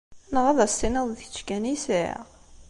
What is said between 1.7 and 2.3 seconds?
i sɛiɣ?